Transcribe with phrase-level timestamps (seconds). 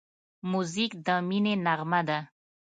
[0.51, 2.19] موزیک د مینې نغمه ده.